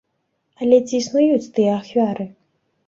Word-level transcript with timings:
Але 0.61 0.79
ці 0.87 0.95
існуюць 1.01 1.51
тыя 1.59 1.71
ахвяры? 1.81 2.31